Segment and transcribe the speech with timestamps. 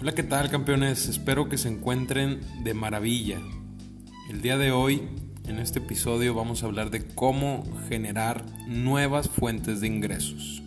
[0.00, 1.08] Hola, ¿qué tal campeones?
[1.08, 3.38] Espero que se encuentren de maravilla.
[4.30, 5.10] El día de hoy,
[5.46, 10.62] en este episodio, vamos a hablar de cómo generar nuevas fuentes de ingresos.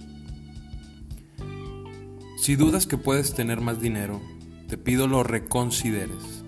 [2.37, 4.21] Si dudas que puedes tener más dinero,
[4.67, 6.43] te pido lo reconsideres.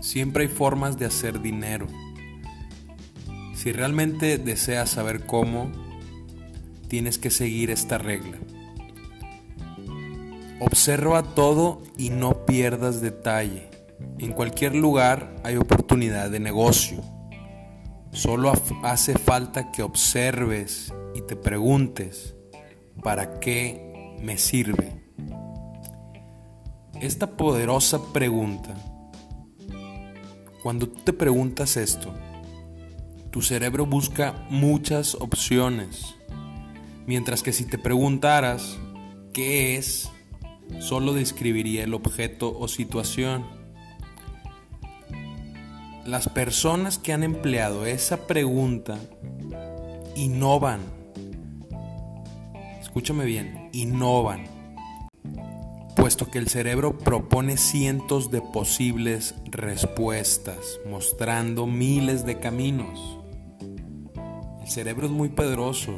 [0.00, 1.88] Siempre hay formas de hacer dinero.
[3.54, 5.70] Si realmente deseas saber cómo,
[6.88, 8.38] tienes que seguir esta regla.
[10.60, 13.70] Observa todo y no pierdas detalle.
[14.18, 17.02] En cualquier lugar hay oportunidad de negocio.
[18.12, 18.52] Solo
[18.82, 22.34] hace falta que observes y te preguntes,
[23.02, 25.00] ¿para qué me sirve?
[27.00, 28.74] Esta poderosa pregunta,
[30.62, 32.12] cuando tú te preguntas esto,
[33.30, 36.16] tu cerebro busca muchas opciones,
[37.06, 38.76] mientras que si te preguntaras,
[39.32, 40.10] ¿qué es?
[40.78, 43.44] Solo describiría el objeto o situación.
[46.06, 48.98] Las personas que han empleado esa pregunta
[50.16, 50.80] innovan.
[52.80, 54.44] Escúchame bien, innovan.
[55.96, 63.18] Puesto que el cerebro propone cientos de posibles respuestas, mostrando miles de caminos.
[64.62, 65.92] El cerebro es muy poderoso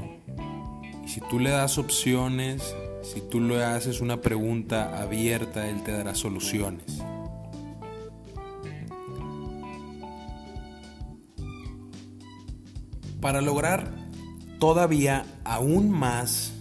[1.04, 5.92] y si tú le das opciones si tú le haces una pregunta abierta, Él te
[5.92, 6.98] dará soluciones.
[13.20, 13.92] Para lograr
[14.58, 16.52] todavía aún más,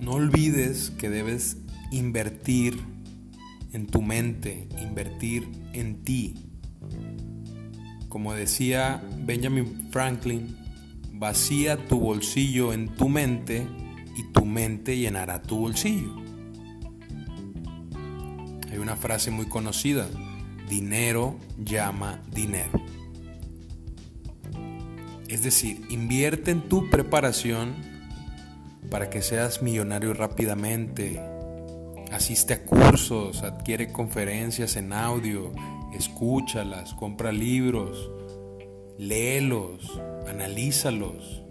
[0.00, 1.56] no olvides que debes
[1.90, 2.78] invertir
[3.72, 6.34] en tu mente, invertir en ti.
[8.08, 10.56] Como decía Benjamin Franklin,
[11.12, 13.66] vacía tu bolsillo en tu mente
[14.16, 16.14] y tu mente llenará tu bolsillo.
[18.70, 20.08] Hay una frase muy conocida,
[20.68, 22.72] dinero llama dinero.
[25.28, 27.74] Es decir, invierte en tu preparación
[28.90, 31.20] para que seas millonario rápidamente.
[32.12, 35.52] Asiste a cursos, adquiere conferencias en audio,
[35.92, 38.10] escúchalas, compra libros,
[38.98, 41.43] léelos, analízalos.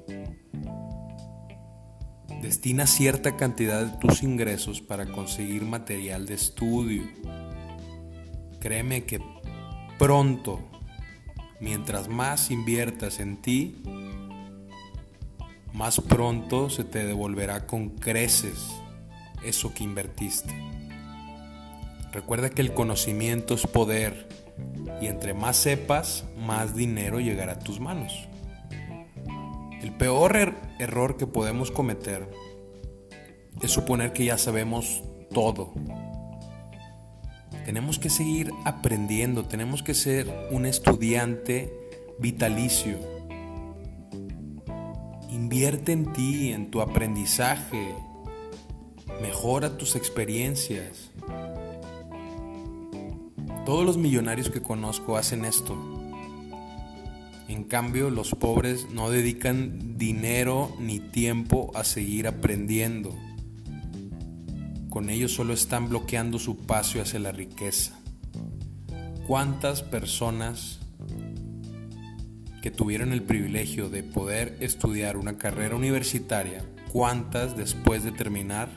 [2.43, 7.03] Destina cierta cantidad de tus ingresos para conseguir material de estudio.
[8.59, 9.21] Créeme que
[9.97, 10.59] pronto,
[11.61, 13.81] mientras más inviertas en ti,
[15.71, 18.59] más pronto se te devolverá con creces
[19.45, 20.53] eso que invertiste.
[22.11, 24.27] Recuerda que el conocimiento es poder
[25.01, 28.27] y entre más sepas, más dinero llegará a tus manos.
[29.83, 32.29] El peor er-, error que podemos cometer
[33.61, 35.73] es suponer que ya sabemos todo.
[37.65, 41.73] Tenemos que seguir aprendiendo, tenemos que ser un estudiante
[42.17, 42.97] vitalicio.
[45.29, 47.93] Invierte en ti, en tu aprendizaje,
[49.21, 51.11] mejora tus experiencias.
[53.65, 55.92] Todos los millonarios que conozco hacen esto.
[57.47, 63.13] En cambio, los pobres no dedican dinero ni tiempo a seguir aprendiendo.
[64.89, 67.99] Con ellos solo están bloqueando su paso hacia la riqueza.
[69.27, 70.79] ¿Cuántas personas
[72.61, 78.69] que tuvieron el privilegio de poder estudiar una carrera universitaria, cuántas después de terminar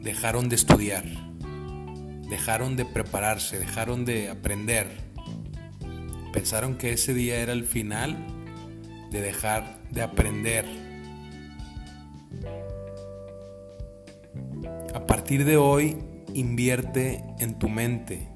[0.00, 1.04] dejaron de estudiar,
[2.28, 5.13] dejaron de prepararse, dejaron de aprender?
[6.34, 8.16] Pensaron que ese día era el final
[9.12, 10.64] de dejar de aprender.
[14.92, 15.96] A partir de hoy,
[16.34, 18.28] invierte en tu mente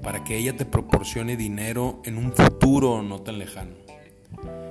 [0.00, 3.74] para que ella te proporcione dinero en un futuro no tan lejano.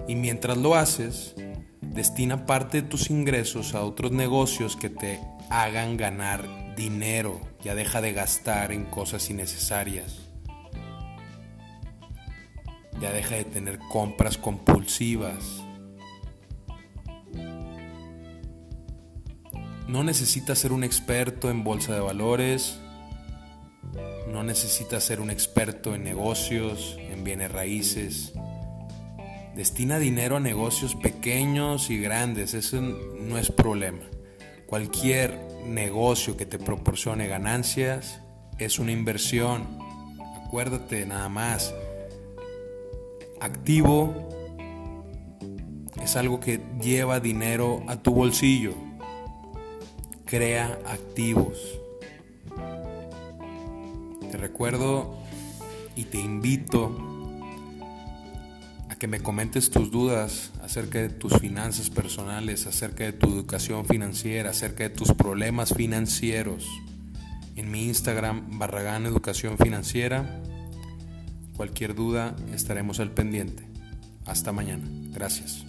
[0.08, 1.36] Y mientras lo haces,
[1.82, 7.42] destina parte de tus ingresos a otros negocios que te hagan ganar dinero.
[7.62, 10.23] Ya deja de gastar en cosas innecesarias.
[13.04, 15.62] Ya deja de tener compras compulsivas.
[19.90, 22.80] No necesitas ser un experto en bolsa de valores.
[24.32, 28.32] No necesitas ser un experto en negocios, en bienes raíces.
[29.54, 34.06] Destina dinero a negocios pequeños y grandes, eso no es problema.
[34.66, 38.22] Cualquier negocio que te proporcione ganancias
[38.60, 39.78] es una inversión.
[40.46, 41.74] Acuérdate nada más,
[43.44, 44.30] activo
[46.02, 48.74] es algo que lleva dinero a tu bolsillo.
[50.26, 51.60] Crea activos.
[54.32, 55.18] Te recuerdo
[55.96, 56.98] y te invito
[58.90, 63.86] a que me comentes tus dudas acerca de tus finanzas personales, acerca de tu educación
[63.86, 66.66] financiera, acerca de tus problemas financieros.
[67.56, 70.42] En mi Instagram, Barragán Educación Financiera.
[71.56, 73.68] Cualquier duda estaremos al pendiente.
[74.26, 74.86] Hasta mañana.
[75.12, 75.66] Gracias.